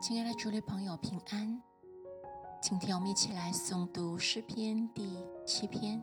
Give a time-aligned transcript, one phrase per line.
[0.00, 1.62] 亲爱的主内朋友平安，
[2.60, 6.00] 今天我们一起来诵读诗篇第七篇，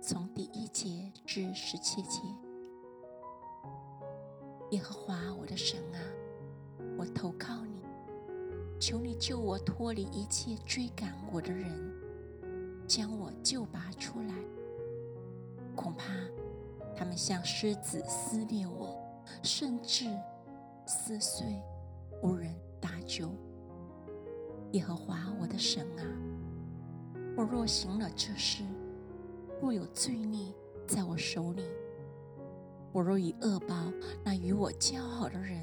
[0.00, 2.20] 从第一节至十七节。
[4.70, 5.98] 耶和华我的神啊，
[6.98, 7.82] 我投靠你，
[8.78, 11.66] 求你救我脱离一切追赶我的人，
[12.86, 14.34] 将我救拔出来。
[15.74, 16.12] 恐怕
[16.94, 18.96] 他们像狮子撕裂我，
[19.42, 20.06] 甚至
[20.86, 21.60] 撕碎，
[22.22, 22.54] 无人。
[22.80, 23.28] 搭救，
[24.70, 26.04] 耶和华我的神啊！
[27.36, 28.62] 我若行了这事，
[29.60, 30.54] 若有罪孽
[30.86, 31.64] 在我手里，
[32.92, 33.92] 我若以恶报
[34.22, 35.60] 那与我交好的人，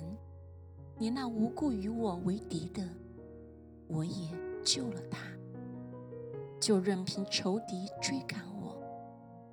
[0.99, 2.85] 连那无故与我为敌的，
[3.87, 4.29] 我也
[4.61, 5.19] 救了他，
[6.59, 8.75] 就任凭仇敌追赶我，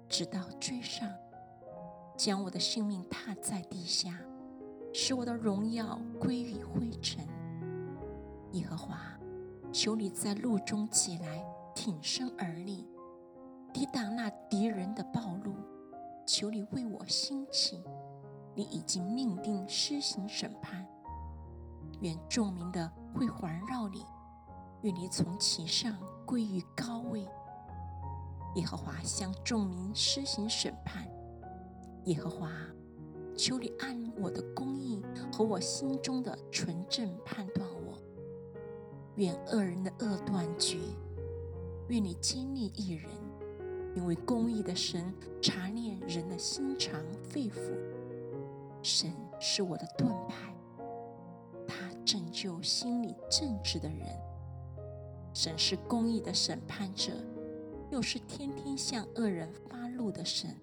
[0.09, 1.09] 直到追上，
[2.17, 4.21] 将我的性命踏在地下，
[4.93, 7.27] 使我的荣耀归于灰尘。
[8.53, 8.99] 耶和华，
[9.73, 12.87] 求你在路中起来，挺身而立，
[13.73, 15.55] 抵挡那敌人的暴露。
[16.27, 17.83] 求你为我兴起，
[18.55, 20.87] 你已经命定施行审判。
[22.01, 24.05] 愿众民的会环绕你，
[24.83, 27.27] 愿你从其上归于高位。
[28.57, 31.09] 耶和华向众民施行审判。
[32.05, 32.51] 耶和华，
[33.37, 35.03] 求你按我的公义
[35.33, 37.99] 和我心中的纯正判断我。
[39.17, 40.79] 愿恶人的恶断绝，
[41.89, 43.11] 愿你经历一人，
[43.95, 47.73] 因为公义的神查念人的心肠肺腑。
[48.83, 50.55] 神是我的盾牌，
[51.67, 54.07] 他拯救心里正直的人。
[55.35, 57.13] 神是公义的审判者，
[57.91, 60.57] 又是天天向恶人发怒的神。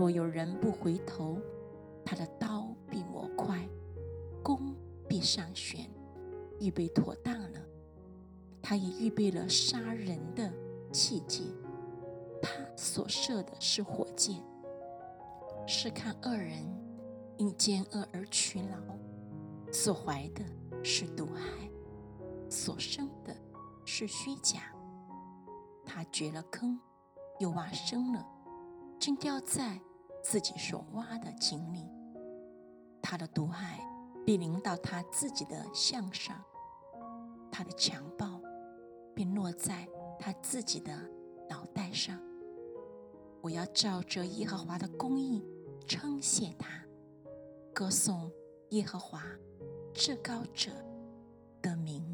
[0.00, 1.36] 若有人不回头，
[2.02, 3.68] 他的刀必磨快，
[4.42, 4.74] 弓
[5.06, 5.90] 必上弦。
[6.58, 7.60] 预备妥当了，
[8.62, 10.50] 他也预备了杀人的
[10.90, 11.42] 器械。
[12.40, 14.42] 他所射的是火箭，
[15.66, 16.64] 是看恶人
[17.36, 18.78] 因奸恶而屈劳；
[19.70, 20.42] 所怀的
[20.82, 21.70] 是毒害，
[22.48, 23.36] 所生的
[23.84, 24.60] 是虚假。
[25.84, 26.80] 他掘了坑，
[27.38, 28.26] 又挖深了，
[28.98, 29.78] 竟掉在
[30.22, 31.88] 自己所挖的井里。
[33.02, 33.80] 他的毒害
[34.24, 36.42] 必临到他自己的项上。
[37.50, 38.40] 他的强暴
[39.14, 39.86] 便落在
[40.18, 40.92] 他自己的
[41.48, 42.18] 脑袋上。
[43.42, 45.44] 我要照着耶和华的公义
[45.86, 46.68] 称谢他，
[47.74, 48.30] 歌颂
[48.70, 49.22] 耶和华
[49.92, 50.70] 至高者
[51.60, 52.09] 的名。